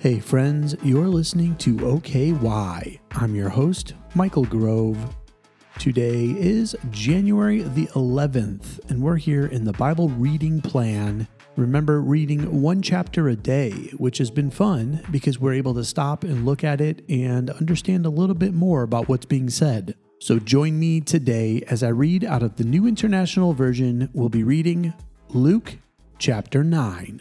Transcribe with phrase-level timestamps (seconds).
[0.00, 3.00] Hey, friends, you're listening to OKY.
[3.10, 4.96] I'm your host, Michael Grove.
[5.80, 11.26] Today is January the 11th, and we're here in the Bible reading plan.
[11.56, 16.22] Remember, reading one chapter a day, which has been fun because we're able to stop
[16.22, 19.96] and look at it and understand a little bit more about what's being said.
[20.20, 24.10] So join me today as I read out of the New International Version.
[24.12, 24.94] We'll be reading
[25.30, 25.78] Luke
[26.20, 27.20] chapter 9.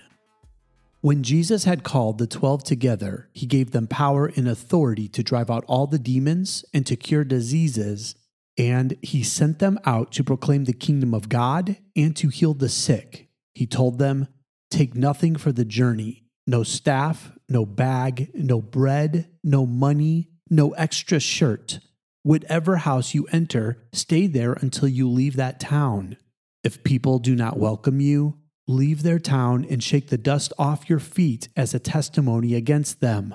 [1.02, 5.50] When Jesus had called the twelve together, he gave them power and authority to drive
[5.51, 8.15] out all the demons and to cure diseases,
[8.57, 12.69] and he sent them out to proclaim the kingdom of God and to heal the
[12.69, 13.29] sick.
[13.54, 14.28] He told them,
[14.71, 21.19] Take nothing for the journey no staff, no bag, no bread, no money, no extra
[21.19, 21.79] shirt.
[22.24, 26.18] Whatever house you enter, stay there until you leave that town.
[26.64, 31.00] If people do not welcome you, leave their town and shake the dust off your
[31.00, 33.34] feet as a testimony against them.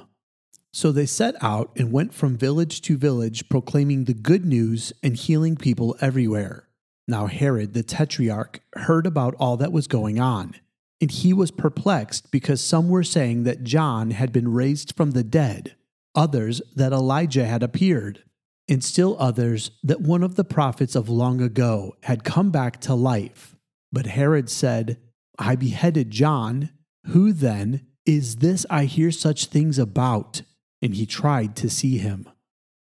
[0.75, 5.17] So they set out and went from village to village, proclaiming the good news and
[5.17, 6.69] healing people everywhere.
[7.07, 10.55] Now Herod the Tetrarch heard about all that was going on,
[11.01, 15.25] and he was perplexed because some were saying that John had been raised from the
[15.25, 15.75] dead,
[16.15, 18.23] others that Elijah had appeared,
[18.69, 22.95] and still others that one of the prophets of long ago had come back to
[22.95, 23.57] life.
[23.93, 24.97] But Herod said,
[25.39, 26.71] I beheaded John.
[27.07, 30.43] Who then is this I hear such things about?
[30.81, 32.29] And he tried to see him.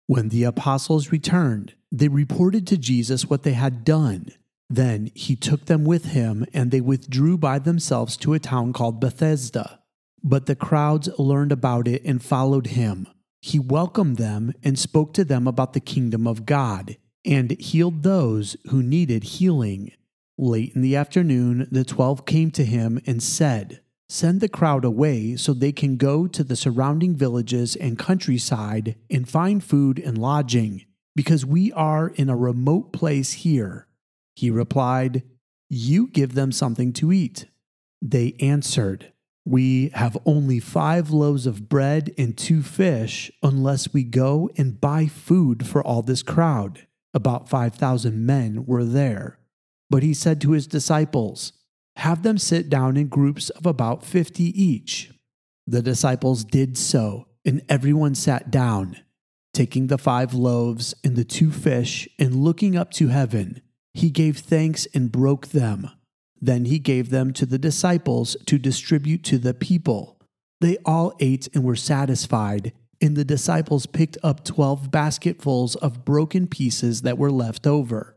[0.07, 4.29] When the apostles returned, they reported to Jesus what they had done.
[4.69, 8.99] Then he took them with him, and they withdrew by themselves to a town called
[8.99, 9.79] Bethsaida.
[10.23, 13.07] But the crowds learned about it and followed him.
[13.41, 18.57] He welcomed them and spoke to them about the kingdom of God, and healed those
[18.69, 19.91] who needed healing.
[20.39, 25.35] Late in the afternoon, the twelve came to him and said, Send the crowd away
[25.35, 30.85] so they can go to the surrounding villages and countryside and find food and lodging,
[31.15, 33.87] because we are in a remote place here.
[34.35, 35.23] He replied,
[35.69, 37.47] You give them something to eat.
[37.99, 39.11] They answered,
[39.43, 45.07] We have only five loaves of bread and two fish, unless we go and buy
[45.07, 46.85] food for all this crowd.
[47.13, 49.39] About 5,000 men were there.
[49.89, 51.53] But he said to his disciples,
[51.97, 55.11] Have them sit down in groups of about fifty each.
[55.65, 58.97] The disciples did so, and everyone sat down.
[59.53, 63.61] Taking the five loaves and the two fish, and looking up to heaven,
[63.93, 65.89] he gave thanks and broke them.
[66.39, 70.19] Then he gave them to the disciples to distribute to the people.
[70.61, 76.47] They all ate and were satisfied, and the disciples picked up twelve basketfuls of broken
[76.47, 78.16] pieces that were left over.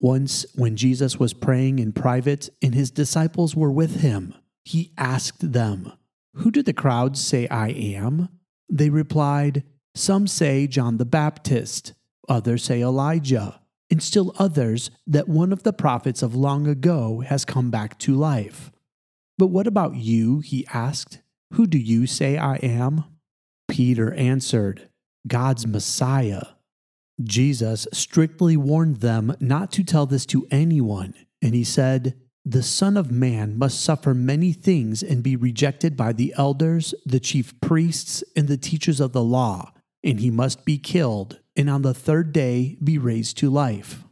[0.00, 4.34] Once, when Jesus was praying in private and his disciples were with him,
[4.64, 5.92] he asked them,
[6.34, 8.28] Who do the crowds say I am?
[8.68, 9.62] They replied,
[9.94, 11.94] Some say John the Baptist,
[12.28, 17.44] others say Elijah, and still others that one of the prophets of long ago has
[17.44, 18.70] come back to life.
[19.38, 20.40] But what about you?
[20.40, 21.20] He asked.
[21.52, 23.04] Who do you say I am?
[23.68, 24.88] Peter answered,
[25.26, 26.55] God's Messiah.
[27.22, 32.96] Jesus strictly warned them not to tell this to anyone, and he said, The Son
[32.96, 38.22] of Man must suffer many things and be rejected by the elders, the chief priests,
[38.36, 39.72] and the teachers of the law,
[40.04, 44.04] and he must be killed, and on the third day be raised to life.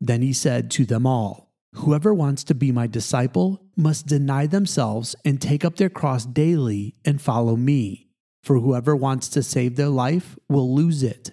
[0.00, 5.16] Then he said to them all, Whoever wants to be my disciple must deny themselves
[5.24, 8.08] and take up their cross daily and follow me.
[8.42, 11.32] For whoever wants to save their life will lose it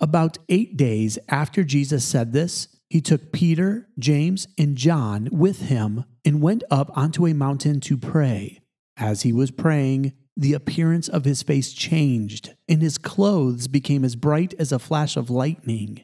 [0.00, 6.04] About eight days after Jesus said this, he took Peter, James, and John with him
[6.24, 8.60] and went up onto a mountain to pray.
[8.96, 14.16] As he was praying, the appearance of his face changed, and his clothes became as
[14.16, 16.02] bright as a flash of lightning.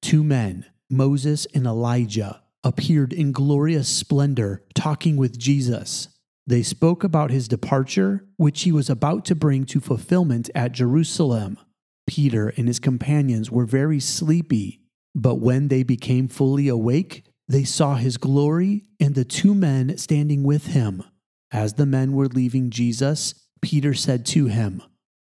[0.00, 6.08] Two men, Moses and Elijah, appeared in glorious splendor, talking with Jesus.
[6.46, 11.58] They spoke about his departure, which he was about to bring to fulfillment at Jerusalem.
[12.06, 14.80] Peter and his companions were very sleepy,
[15.14, 20.42] but when they became fully awake, they saw his glory and the two men standing
[20.42, 21.02] with him.
[21.50, 24.82] As the men were leaving Jesus, Peter said to him,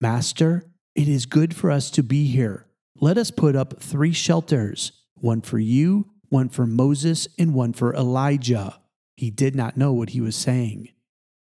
[0.02, 0.64] Master,
[0.96, 2.68] it is good for us to be here.
[3.00, 7.94] Let us put up three shelters one for you, one for Moses, and one for
[7.94, 8.80] Elijah.
[9.16, 10.90] He did not know what he was saying.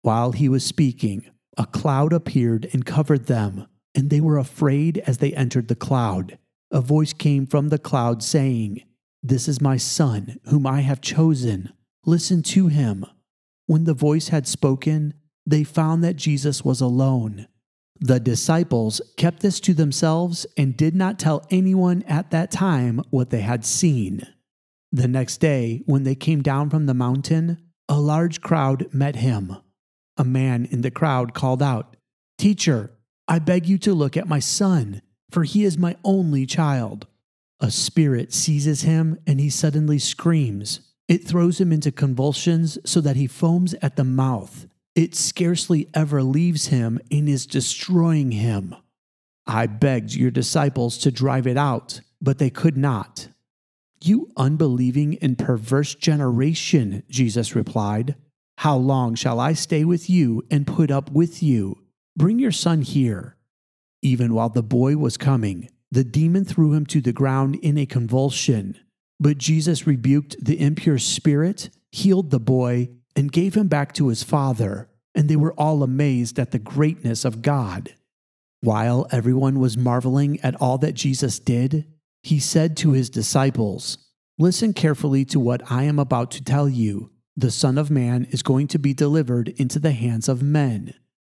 [0.02, 3.66] While he was speaking, a cloud appeared and covered them,
[3.96, 6.38] and they were afraid as they entered the cloud.
[6.70, 8.82] A voice came from the cloud saying,
[9.22, 11.72] This is my son, whom I have chosen.
[12.04, 13.06] Listen to him.
[13.66, 15.14] When the voice had spoken,
[15.46, 17.48] they found that Jesus was alone.
[17.98, 23.30] The disciples kept this to themselves and did not tell anyone at that time what
[23.30, 24.26] they had seen.
[24.92, 27.58] The next day, when they came down from the mountain,
[27.88, 29.56] a large crowd met him.
[30.18, 31.96] A man in the crowd called out,
[32.38, 32.95] Teacher,
[33.28, 37.06] I beg you to look at my son, for he is my only child.
[37.60, 40.80] A spirit seizes him and he suddenly screams.
[41.08, 44.66] It throws him into convulsions so that he foams at the mouth.
[44.94, 48.74] It scarcely ever leaves him and is destroying him.
[49.46, 53.28] I begged your disciples to drive it out, but they could not.
[54.02, 58.16] You unbelieving and perverse generation, Jesus replied.
[58.58, 61.85] How long shall I stay with you and put up with you?
[62.16, 63.36] Bring your son here.
[64.00, 67.84] Even while the boy was coming, the demon threw him to the ground in a
[67.84, 68.78] convulsion.
[69.20, 74.22] But Jesus rebuked the impure spirit, healed the boy, and gave him back to his
[74.22, 77.94] father, and they were all amazed at the greatness of God.
[78.62, 81.86] While everyone was marveling at all that Jesus did,
[82.22, 83.98] he said to his disciples,
[84.38, 87.10] Listen carefully to what I am about to tell you.
[87.36, 90.94] The Son of Man is going to be delivered into the hands of men.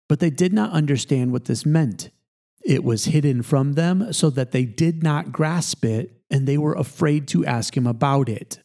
[0.09, 2.11] But they did not understand what this meant.
[2.65, 6.75] It was hidden from them so that they did not grasp it, and they were
[6.75, 8.59] afraid to ask him about it.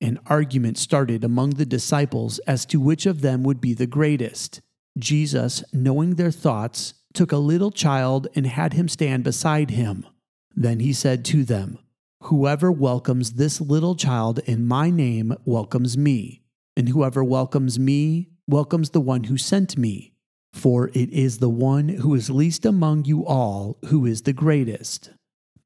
[0.00, 4.60] An argument started among the disciples as to which of them would be the greatest.
[4.98, 10.06] Jesus, knowing their thoughts, took a little child and had him stand beside him.
[10.54, 11.78] Then he said to them,
[12.22, 16.42] Whoever welcomes this little child in my name welcomes me,
[16.76, 20.12] and whoever welcomes me welcomes the one who sent me.
[20.58, 25.10] For it is the one who is least among you all who is the greatest.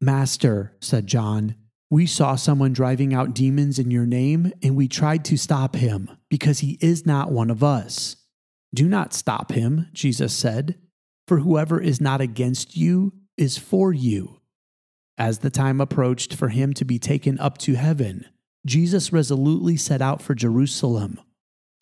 [0.03, 1.55] Master, said John,
[1.89, 6.11] we saw someone driving out demons in your name, and we tried to stop him,
[6.29, 8.17] because he is not one of us.
[8.75, 10.79] Do not stop him, Jesus said,
[11.27, 14.41] for whoever is not against you is for you.
[15.17, 18.27] As the time approached for him to be taken up to heaven,
[18.67, 21.19] Jesus resolutely set out for Jerusalem.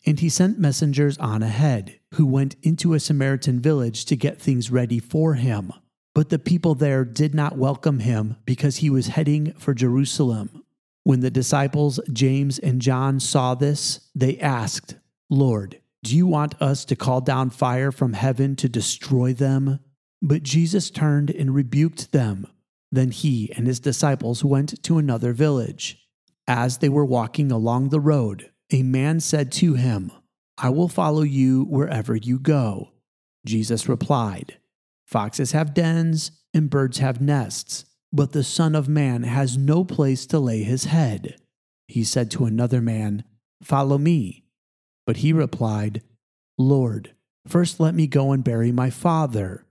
[0.05, 4.71] And he sent messengers on ahead, who went into a Samaritan village to get things
[4.71, 5.71] ready for him.
[6.13, 10.63] But the people there did not welcome him because he was heading for Jerusalem.
[11.03, 14.95] When the disciples James and John saw this, they asked,
[15.29, 19.79] Lord, do you want us to call down fire from heaven to destroy them?
[20.21, 22.47] But Jesus turned and rebuked them.
[22.91, 25.97] Then he and his disciples went to another village.
[26.47, 30.11] As they were walking along the road, a man said to him,
[30.57, 32.91] I will follow you wherever you go.
[33.45, 34.57] Jesus replied,
[35.05, 40.25] Foxes have dens, and birds have nests, but the Son of Man has no place
[40.27, 41.35] to lay his head.
[41.87, 43.23] He said to another man,
[43.61, 44.45] Follow me.
[45.05, 46.01] But he replied,
[46.57, 47.13] Lord,
[47.47, 49.65] first let me go and bury my father.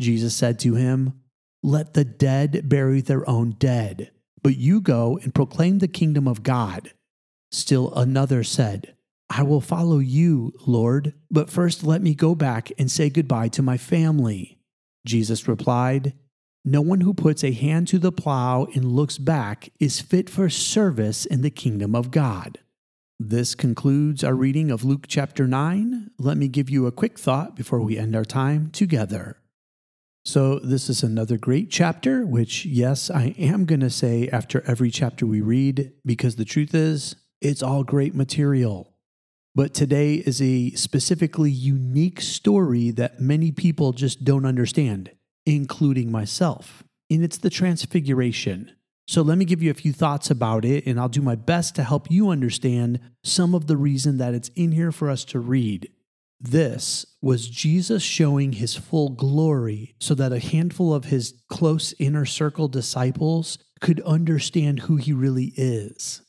[0.00, 1.20] Jesus said to him,
[1.62, 4.10] Let the dead bury their own dead,
[4.42, 6.92] but you go and proclaim the kingdom of God.
[7.54, 8.96] Still another said,
[9.30, 13.62] I will follow you, Lord, but first let me go back and say goodbye to
[13.62, 14.58] my family.
[15.06, 16.14] Jesus replied,
[16.64, 20.50] No one who puts a hand to the plow and looks back is fit for
[20.50, 22.58] service in the kingdom of God.
[23.20, 26.10] This concludes our reading of Luke chapter 9.
[26.18, 29.38] Let me give you a quick thought before we end our time together.
[30.24, 34.90] So, this is another great chapter, which, yes, I am going to say after every
[34.90, 38.94] chapter we read, because the truth is, it's all great material.
[39.54, 45.10] But today is a specifically unique story that many people just don't understand,
[45.46, 46.82] including myself.
[47.10, 48.72] And it's the Transfiguration.
[49.06, 51.76] So let me give you a few thoughts about it, and I'll do my best
[51.76, 55.38] to help you understand some of the reason that it's in here for us to
[55.38, 55.90] read.
[56.40, 62.24] This was Jesus showing his full glory so that a handful of his close inner
[62.24, 66.22] circle disciples could understand who he really is.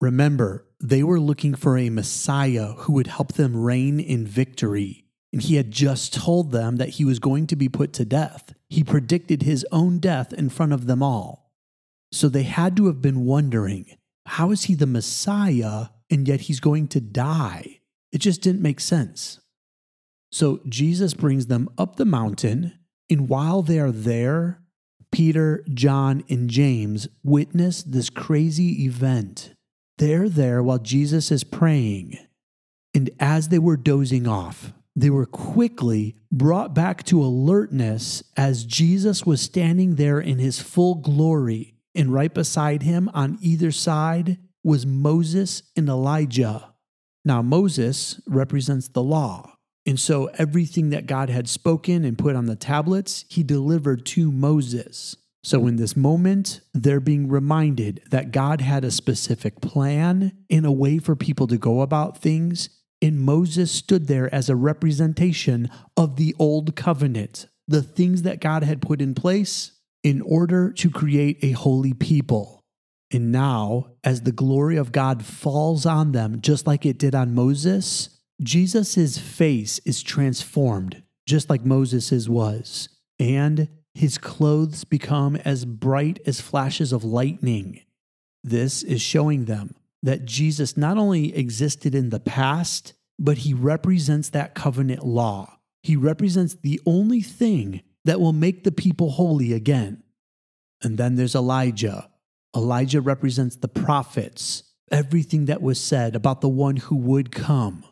[0.00, 5.06] Remember, they were looking for a Messiah who would help them reign in victory.
[5.32, 8.54] And he had just told them that he was going to be put to death.
[8.68, 11.52] He predicted his own death in front of them all.
[12.12, 13.86] So they had to have been wondering
[14.26, 17.80] how is he the Messiah and yet he's going to die?
[18.12, 19.40] It just didn't make sense.
[20.30, 22.78] So Jesus brings them up the mountain,
[23.10, 24.60] and while they are there,
[25.10, 29.54] Peter, John, and James witness this crazy event.
[29.98, 32.18] They're there while Jesus is praying.
[32.94, 39.26] And as they were dozing off, they were quickly brought back to alertness as Jesus
[39.26, 41.74] was standing there in his full glory.
[41.94, 46.74] And right beside him on either side was Moses and Elijah.
[47.24, 49.56] Now, Moses represents the law.
[49.84, 54.30] And so everything that God had spoken and put on the tablets, he delivered to
[54.30, 55.16] Moses.
[55.48, 60.70] So, in this moment, they're being reminded that God had a specific plan and a
[60.70, 62.68] way for people to go about things.
[63.00, 68.62] And Moses stood there as a representation of the old covenant, the things that God
[68.62, 69.72] had put in place
[70.04, 72.62] in order to create a holy people.
[73.10, 77.34] And now, as the glory of God falls on them, just like it did on
[77.34, 78.10] Moses,
[78.42, 86.40] Jesus' face is transformed, just like Moses's was, and his clothes become as bright as
[86.40, 87.80] flashes of lightning.
[88.44, 89.74] This is showing them
[90.04, 95.58] that Jesus not only existed in the past, but he represents that covenant law.
[95.82, 100.04] He represents the only thing that will make the people holy again.
[100.80, 102.08] And then there's Elijah.
[102.56, 104.62] Elijah represents the prophets,
[104.92, 107.84] everything that was said about the one who would come.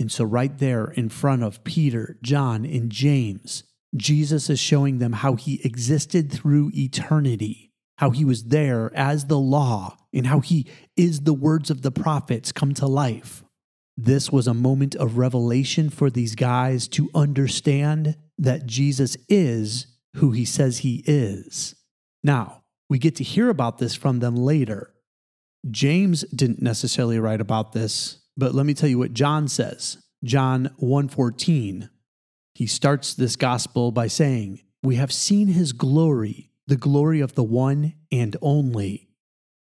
[0.00, 3.62] And so, right there in front of Peter, John, and James,
[3.96, 9.38] Jesus is showing them how he existed through eternity, how he was there as the
[9.38, 10.66] law, and how he
[10.96, 13.42] is the words of the prophets come to life.
[13.96, 20.30] This was a moment of revelation for these guys to understand that Jesus is who
[20.30, 21.74] he says he is.
[22.22, 24.94] Now, we get to hear about this from them later.
[25.70, 29.98] James didn't necessarily write about this, but let me tell you what John says.
[30.24, 31.90] John 1:14.
[32.58, 37.44] He starts this gospel by saying, "We have seen his glory, the glory of the
[37.44, 39.10] one and only."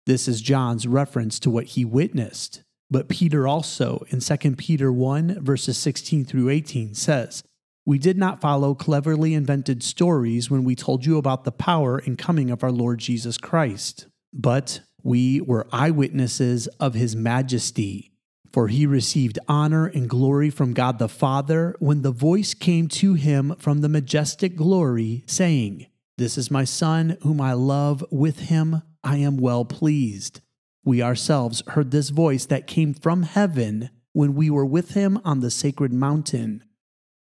[0.06, 2.64] This is John's reference to what he witnessed.
[2.90, 7.44] But Peter also in 2 Peter 1 verses 16 through 18 says,
[7.86, 12.18] we did not follow cleverly invented stories when we told you about the power and
[12.18, 18.14] coming of our Lord Jesus Christ, but we were eyewitnesses of his majesty.
[18.52, 23.14] For he received honor and glory from God the Father when the voice came to
[23.14, 25.86] him from the majestic glory, saying,
[26.18, 30.42] This is my Son, whom I love, with him I am well pleased.
[30.84, 35.42] We ourselves heard this voice that came from heaven when we were with him on
[35.42, 36.64] the sacred mountain.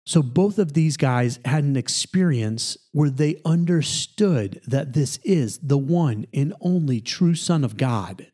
[0.05, 5.77] So both of these guys had an experience where they understood that this is the
[5.77, 8.27] one and only true Son of God.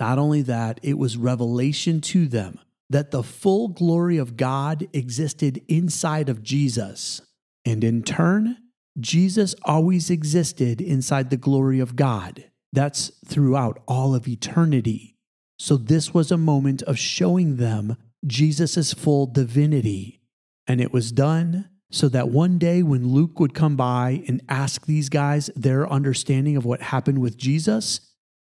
[0.00, 5.62] Not only that, it was revelation to them that the full glory of God existed
[5.68, 7.20] inside of Jesus.
[7.64, 8.56] And in turn,
[8.98, 12.44] Jesus always existed inside the glory of God.
[12.72, 15.16] That's throughout all of eternity.
[15.58, 20.20] So this was a moment of showing them Jesus' full divinity.
[20.66, 24.86] And it was done so that one day when Luke would come by and ask
[24.86, 28.00] these guys their understanding of what happened with Jesus,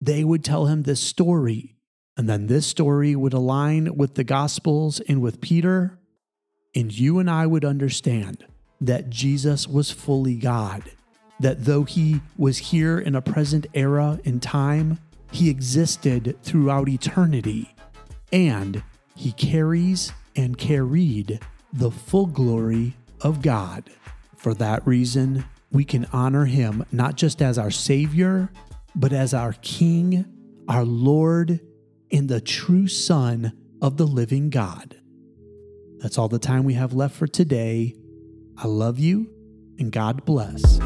[0.00, 1.76] they would tell him this story.
[2.16, 5.98] And then this story would align with the Gospels and with Peter.
[6.74, 8.44] And you and I would understand
[8.80, 10.82] that Jesus was fully God,
[11.40, 14.98] that though he was here in a present era in time,
[15.30, 17.74] he existed throughout eternity.
[18.32, 18.82] And
[19.14, 21.40] he carries and carried
[21.72, 23.84] the full glory of God.
[24.36, 28.50] For that reason, we can honor him not just as our Savior,
[28.96, 30.24] but as our King,
[30.68, 31.60] our Lord,
[32.10, 34.96] and the true Son of the living God.
[35.98, 37.94] That's all the time we have left for today.
[38.56, 39.30] I love you,
[39.78, 40.80] and God bless.